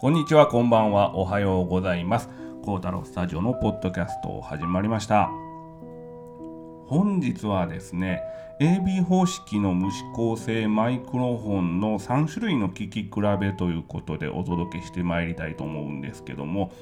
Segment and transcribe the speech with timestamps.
[0.00, 2.30] こんにちは、こんばんは、おはようございます。
[2.64, 5.28] コータロスタジオのポッドキャスト始まりました。
[6.86, 8.22] 本日はですね、
[8.62, 16.72] AB 方式の無指向性マイクロフォンの3種類の聞き比べということでお届けしてまいりたいと思うんですけども、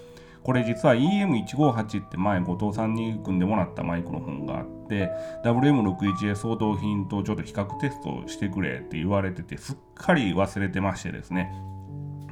[0.44, 5.10] これ実は EM158 って前後藤さんに組んでもらったマイクロフォンがあって
[5.44, 11.50] WM61A 相当品とちょっと比較テストしてくれって言われててすっかり忘れてましてですね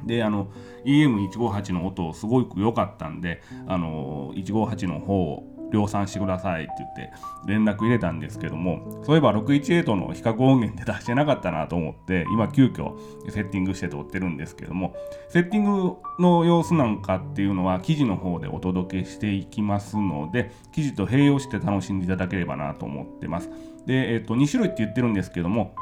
[0.07, 0.47] であの
[0.85, 7.11] EM158 の音すごく良かったんであの158の方を量産してくださいって言って
[7.45, 12.97] 連絡入れたんですけどもそういえば618の比較音源で出してなかったなと思って今急遽
[13.29, 14.95] セッティングして撮ってるんですけども
[15.29, 23.49] セッティングの様子なんかっていうのは記事の方でお届けしていきますので記事と併用して楽しんでいただければなと思ってます。
[23.85, 25.75] で、えっ、と2種類って言ってるんですけども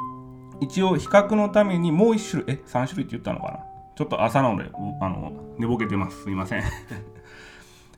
[0.62, 3.74] 一応比較のためにもう1種類え3種類って言ったのかな？
[3.95, 4.70] ちょっと朝なので
[5.02, 6.23] あの寝ぼけてます。
[6.23, 6.63] すいません。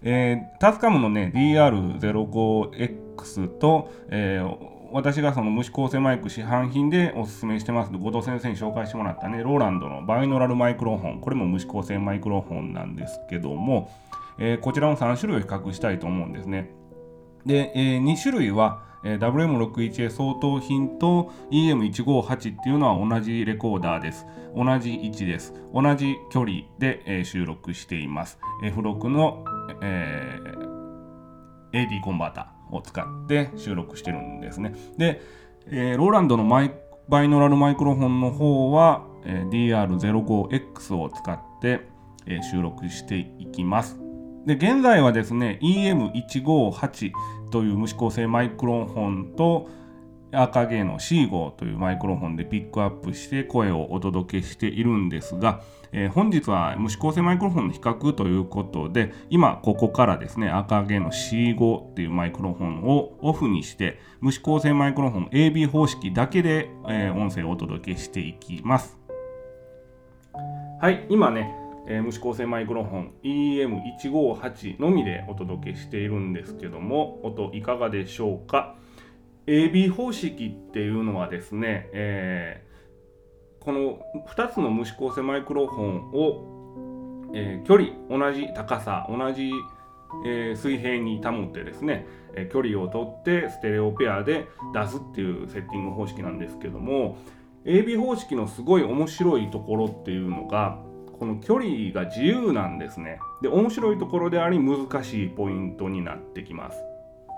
[0.03, 4.57] えー、タスカムのね DR05X と、えー、
[4.91, 7.91] 私がその無指向性マイク市販品でおすすめしてます。
[7.91, 11.19] 後藤先生に紹介してもらったねローランドのバイノラルマイクロフォン。
[11.19, 13.89] これも無指向性マイクロフォンなんですけども、
[14.37, 16.69] えー、こちらの3種類を比較したいと思うんですね。
[17.45, 24.25] で、えー、2種類はえ WM61A 相当品と EM158 っていうのは同じレコーダーです。
[24.53, 25.53] 同じ位置です。
[25.73, 28.37] 同じ距離で、えー、収録しています。
[28.63, 29.45] F 6の、
[29.81, 34.73] えー、AD コンバーターを使って収録してるんですね。
[34.97, 35.21] で、
[35.67, 36.73] えー、ローランドのマイ
[37.07, 41.87] バイノラルマイクロフォンの方は、えー、DR05X を使って、
[42.25, 43.97] えー、収録していきます。
[44.47, 47.11] で現在はですね EM158
[47.51, 49.69] という無指向性マイクロフォンと
[50.31, 55.61] 赤毛の C5 というマイクロフォンでピックアップして声をお届けしているんですが、
[55.93, 68.97] えー、本日は無指向性マイクロフォンの比較ということで今ここからですね赤毛の C5 っていうマイクロフォンをオフにして無指向性マイクロフォン AB 方式だけで、えー、音声をお届けしていきます。
[70.79, 78.75] はい今ねえ、無指向性マイクロフォン EM158 のみでお届けしているんですけども音いかがでしょうか
[79.47, 89.51] ？AB 方式っていうのはですね、えー、この2つの無指向性マイクロフォンを、えー、距離同じ高さ同じ、
[90.25, 92.05] え、水平に保ってですね、
[92.35, 97.17] え距離をとってステレオペアで出すっていうセッティング方式なんですけども
[97.65, 100.79] AB 方式のすごい面白いところっていうのが
[101.19, 103.19] この距離が自由なんですね。
[103.41, 106.77] で面白いところであり難しいポイントになってきます。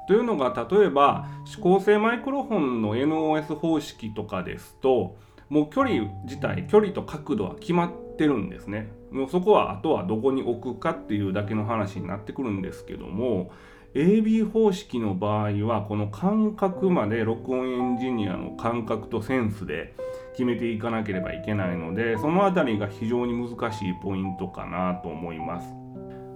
[0.08, 5.18] というのが例えば指向性マイクロフォンの NOS 方式とかですと
[5.50, 8.92] もう距離自体距離と角度は決まってるんですね。
[9.12, 13.52] もうそこはあとはどこに置くかっていうだけの話になってくるんですけども
[13.96, 19.96] AB 方式の場合はこの感覚まで録音エンジニアの感覚とセンスで
[20.40, 25.68] 決めていかなければいけないのでその辺りが非常に難しいポイントかなと思います。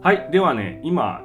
[0.02, 1.24] はいではね今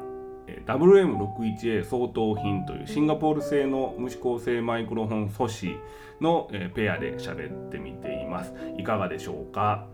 [0.65, 5.77] WM61A 相当品というシンガポール製の無指向性マイクロフォン素子
[6.21, 8.55] のペアで喋ってみています。
[8.79, 9.89] いかがでしょうか？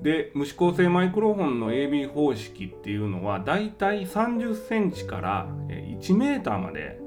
[0.00, 7.00] で無指向性マイクロフォンの AB 方式っていうのはだいたい30センチから1メーターまで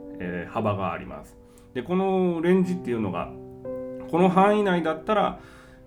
[0.50, 1.38] 幅があります。
[1.74, 3.32] でこのレンジっていうのが
[4.12, 5.40] この範囲内だったら、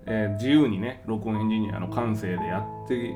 [0.05, 3.15] えー、自由にね録音エンジニアの感性でやって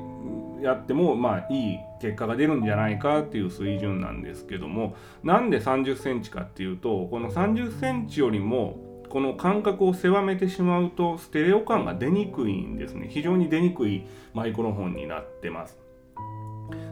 [0.61, 8.77] やってもまあいい結果が出るんじゃないかっていう水準なんですけどもなんで30センチかっていうとこの30センチよりも
[9.09, 13.07] この間隔を狭めてしまうとステレオ感が出にくいんですね。
[13.09, 14.05] 非常に出にくい
[14.35, 15.88] マイクロフォンになってます。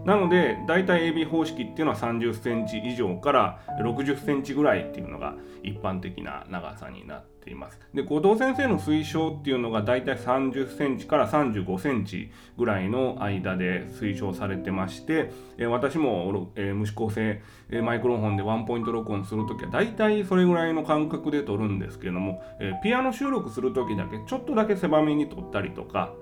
[0.07, 7.77] なので大体 AB 方式っていうのは30センチ以上から60センチぐらいっていうのが一般的な長さになっています。
[7.93, 17.41] で後藤先生の推奨っていうのが大体30センチから35センチぐらいの間で推奨されてまして、え私も、え無指向性
[17.83, 26.13] マイクロフォンでワンポイント録音するときは大体それぐらいの間隔で撮るんですけども、えピアノ収録するときだけちょっとだけ狭めに撮ったりとか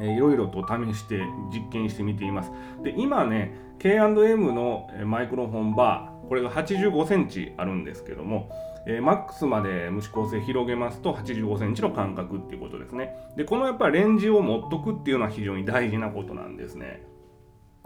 [0.00, 1.20] いろいろと試して
[1.52, 2.52] 実験してみています。
[2.82, 8.50] で、今ね、K&M のマイクロフォンバー、これが85センチあるんですけども、
[8.86, 13.14] えー、マックスまで無指向性広げますと85センチの間隔っていうことですね。
[13.36, 17.02] で、このやっぱりレンジを持っとくっていうのは非常に大事なことなんですね。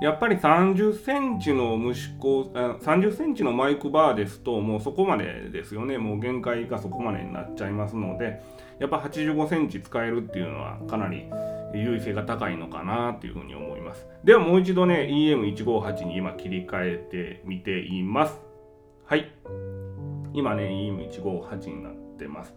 [0.02, 8.42] やっぱり30センチの無指向30センチのマイクバーですともうそこまでですよねもう限界がそこまでになっちゃいますので
[8.80, 11.30] やっぱ85センチ使えるっていうのはかなり
[11.78, 14.06] 優位性が高いのかなっていうふうに思います。
[14.24, 18.40] ではもう一度ね、EM158 に今切り替えてみています。
[19.04, 19.32] はい。
[20.34, 22.54] 今ね、EM158 になってます。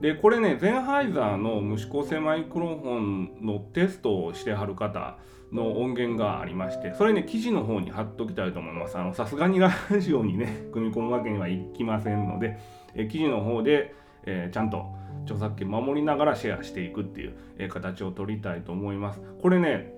[0.00, 5.18] で、これね、ゼンハイザーの無指向性マイクロフォンのテストをしてはる方
[5.52, 8.96] の音源がありまして、それね、記事の方に貼っときたいと思います。
[8.96, 12.58] あの、さすがにラジオにね、組み込むわけにはいきませんので、
[12.94, 13.94] え記事の方で、
[14.24, 14.86] えー、ちゃんと
[15.28, 19.20] 著作権守りながらシェアしていくっていう、形を取りたいと思います。
[19.42, 19.92] これね、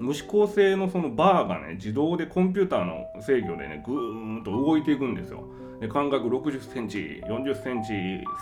[0.00, 5.44] 無指向性のそのバーがね、自動でコンピューターの制御でね、ぐーんと動いていくんですよ。
[5.80, 7.92] で間隔60センチ、40センチ、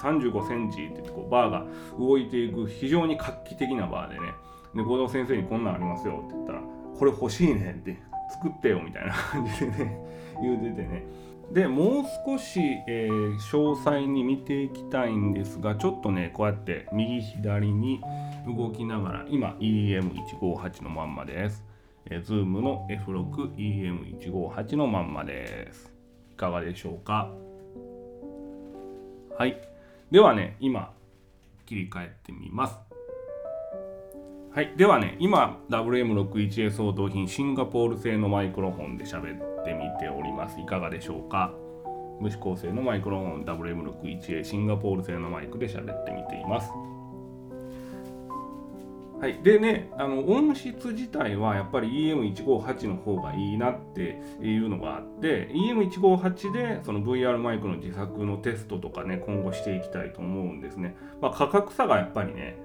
[0.02, 1.67] 35センチってこうバーが
[1.99, 4.32] 動いていく非常に画期的なバーでね、
[4.75, 6.62] で、合同先生にこんなんありますよって言ったら、
[6.99, 7.96] これ欲しいねって
[8.31, 9.99] 作ってよみたいな感じでね、
[10.40, 11.05] 言うててね。
[11.50, 18.00] でもう少し、えー、詳細に見ていきたいんですがちょっとねこうやって右左に
[18.47, 21.62] 動きながら今 EM158 のまんまです、
[22.06, 25.93] えー、Zoom の F6EM158 のまんまです。
[26.33, 27.31] いかがでしょうか？
[29.39, 29.61] はい。
[30.11, 30.93] ではね今
[31.67, 32.92] 切り替えてみます。
[34.54, 34.75] はい。
[34.76, 40.60] ではね、今、WM61A 相当品シンガポール製のマイクロフォンで喋ってみております。
[40.60, 41.54] いかがでしょうか？
[42.20, 46.70] 無指向性のマイクロフォン WM61A シンガポール製のマイクで喋ってみています。
[49.22, 62.56] はい、でねあの音質自体はやっぱり EM158 の方がいいなっていうのがあって EM158 でその VR マイクの自作のテストとかね今後していきたいと思うんですね、まあ、価格差がやっぱりね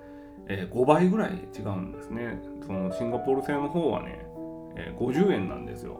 [0.50, 2.42] えー、5倍ぐらい違うんですね。
[2.66, 4.26] そのシンガポール製の方はね、
[4.76, 6.00] えー、50円なんですよ。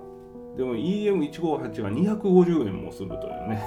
[0.58, 3.62] でも EM158 は250円もするというね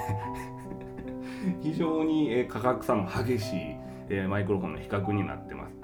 [1.63, 3.61] 非常に、えー、価格差の激しい、
[4.09, 5.75] えー、マイクロフォンの比較になってます。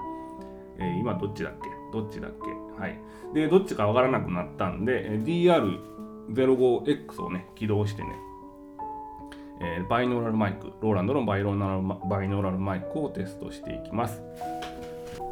[0.79, 1.69] えー、今どっちだっけ？
[1.97, 2.31] どっちだっ
[2.77, 2.81] け？
[2.81, 2.99] はい。
[3.33, 8.09] で、どっちかわからなくなったんで、DR05X をね、起動してね、
[9.61, 14.21] えー、バイノーラルマイク、ローランドのバイノーラルバイノーラルマイクをテストしていきます。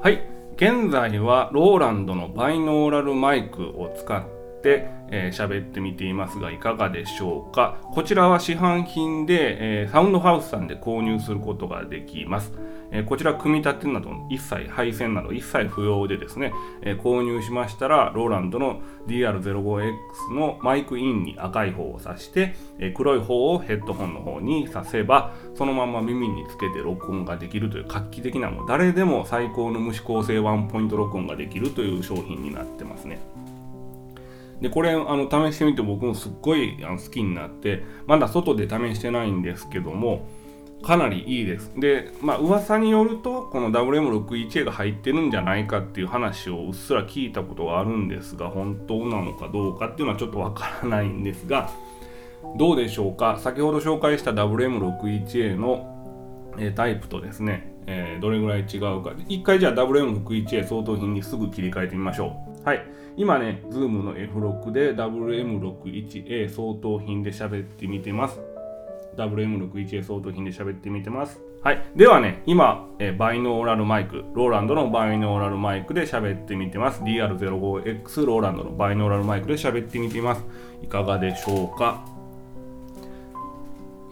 [0.06, 0.22] はい、
[0.56, 4.24] 現在はローランドのバイノーラルマイクを使っ
[4.66, 12.52] て、えー、喋ってみていますがいかがでしょうかこちらは市販品で、えー、サウンドハウスさんで購入することができます。
[12.92, 33.20] えこちら組み立てなど一切配線など一切不要でですね、え購入しましたらローランドの DR05X のマイクインに赤い方を挿して、え黒い方をヘッドホンの方に挿せばそのまま耳につけて録音ができるという画期的なもう誰でも最高の無指向性ワンポイント録音ができるという商品になってますね。
[34.62, 40.28] でこれあの試してみて僕もすっごいあの好きになってまだ外で試してないんですけども
[40.86, 41.72] かなりいいです。
[41.76, 51.72] で、まあ噂によると、この WM61A が入ってるんじゃないかっていう話をうっすら聞いたことがあるんですが、本当なのかどうかっていうのはちょっとわからないんですが、
[52.58, 53.40] どうでしょうか？
[53.40, 59.14] 先ほど紹介した WM61A の、えタイプとですね、えー、どれぐらい違うか。
[59.28, 62.45] 一回じゃあ WM61A 相当品にすぐ切り替えてみましょう。
[62.66, 62.84] はい。
[63.16, 68.40] 今ね、Zoom の F6 で WM61A 相当品で喋ってみてます。
[69.18, 71.40] WM61A 相当品で喋ってみてます。
[71.64, 71.84] はい。
[71.96, 77.02] ではね、今、えバイノーラルマイク、ローランドのバイノーラルマイクで喋ってみてます。
[77.04, 80.44] DR05X ローランドのバイノーラルマイクで喋ってみてます。
[80.82, 82.04] いかがでしょうか？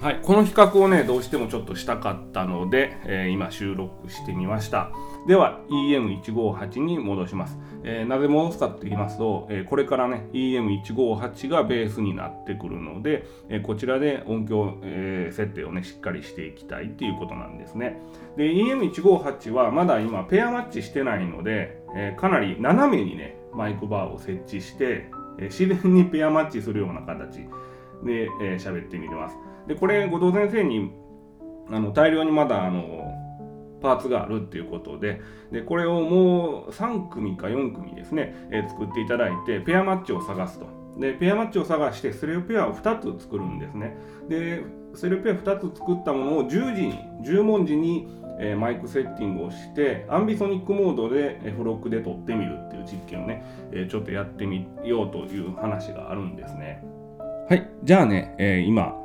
[0.03, 4.91] はい、この比較をね、どうしてもちょっとしたかったので、えー、今収録してみました。
[5.29, 7.57] では EM158 に戻します。
[7.85, 18.01] えー、なぜ戻すかと言いますと、えー、これからね EM158 がベースになってくるので、え、こちらで音響、え設定をねしっかりしていきたいっていうことなんですね。
[18.35, 27.37] で EM158 はまだ今ペアマッチしてないので、えかなり斜めにねマイクバーを設置して、え自然にペアマッチするような形
[28.03, 29.37] で喋、えー、ってみてます。
[29.67, 30.91] でこれ後藤先生に
[31.69, 33.13] あの大量にまだあの
[33.81, 40.65] パーツがあるっていうことででこれをもう3組か4組ですね、えー、作っていただいてペアマッチを探すと。
[40.97, 43.97] でペアマッチを探してステレオペアを2つ作るんですね。
[44.29, 48.07] でステレオペア2つ作ったものを10時に10文字に、
[48.39, 56.83] えー、マイクセッティングをしてアンビソニックモードで、えフロックで撮ってみるっていう実験をね、えー、ちょっとやってみようという話があるんですね。
[57.49, 57.67] はい。
[57.83, 58.95] じゃあね、えー、今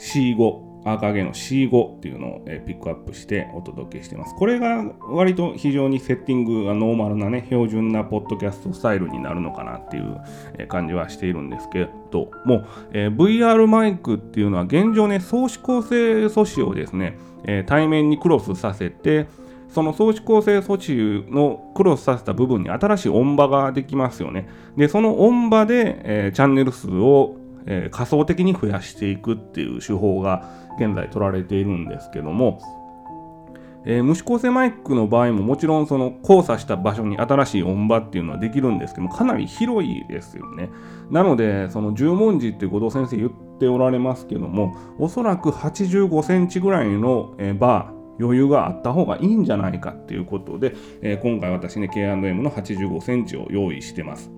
[0.00, 4.34] C5 アーカーゲの C5 っていうのを、ピックアップしてお届けしてます。
[4.34, 19.26] これが割と非常にセッティングがノーマルなね、標準なポッドキャストスタイルになるのかなっていう感じはしているんですけども、え、VR マイクっていうのは現状ね、相指向性素子をですね、え、対面にクロスさせて、
[19.68, 24.48] その装置構成措置のクロスさせた部分に新しい音場ができますよね。
[24.76, 27.36] で、その音場で、えー、チャンネル数を、
[27.66, 32.60] えー、仮想的に増やしていくっていう手法が現在取られているんですけども、
[33.84, 40.70] えー、無指向性マイクの場合ももちろんその交差した場所に新しい音場っていうのはできるんですけどもかなり広いですよね。
[41.10, 54.30] なのでその十文字って後藤先生言っておられますけどもおそらく85センチぐらいの、えー、バー余裕があった方がいいんじゃないかっていうことで、えー、今回私ね K&M の85センチを用意してます。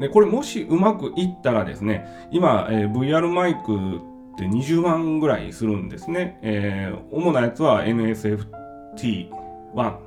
[0.00, 3.98] でこれもしうまくいったらですね今、えー、VR マイク
[4.34, 6.38] って20万ぐらいするんですね。
[6.42, 10.00] えー、主なやつは NSFT1 っ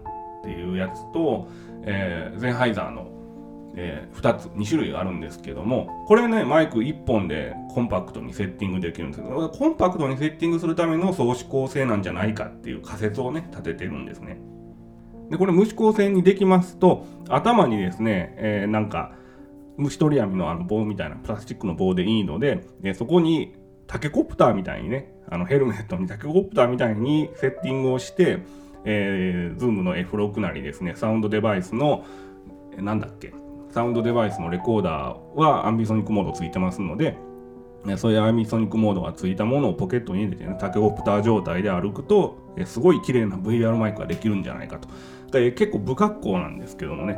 [0.43, 1.47] ていうやつと、
[1.83, 3.07] えー、ゼンハイザーの、
[3.75, 14.39] えー、2つ2種類あるんですけどもこれねマイク1本でコンパクトにセッティングできるんですけどコンパクトにセッティングするための相指向性なんじゃないかっていう仮説をね立ててるんですね
[15.29, 19.13] でこれ無指向性にできますと頭にですね、えー、なんか
[19.77, 23.55] 虫取り網のあの棒みたいなプラスチックの棒でいいのででそこに
[23.87, 28.39] タケコプターみたいにねあのヘルメットにタケコプターみたいにセッティングをして
[28.85, 32.05] えー、Zoom の F6 なりですね、サウンドデバイスの、
[32.77, 33.33] なんだっけ、
[33.71, 37.17] サウンドデバイスのレコーダーはアンビソニックモードついてますので、
[37.97, 44.89] そういうアンビソニックモードがついたものをポケットに入れてね、タケコプター状態で歩くと、すごい綺麗な VR マイクができるんじゃないかと。
[45.31, 47.17] 結構不格好なんですけどもね、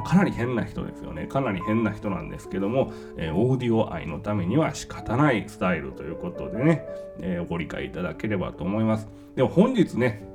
[0.00, 1.26] かなり変な人ですよね。
[1.26, 6.84] かなり変な人なんですけども、えー、オーディオ愛のためには仕方ないスタイルということでね、
[7.20, 9.08] えー、ご理解いただければと思います。
[9.36, 10.26] では本日ね、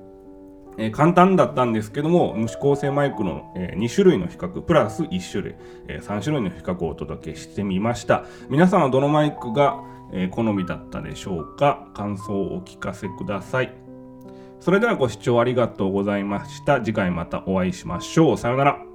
[0.78, 5.56] えー、簡単だったんですけども、無指向性マイクの、えー、2種類の比較、プラス1種類、
[5.88, 8.26] えー、3種類の比較をお届けしてみました。
[8.50, 9.82] 皆さんはどのマイクが、
[10.14, 13.74] え、好みだったでしょうか感想をお聞かせください。
[14.60, 16.80] それではご視聴ありがとうございました。
[16.80, 18.38] 次回またお会いしましょう。
[18.38, 18.87] さようなら。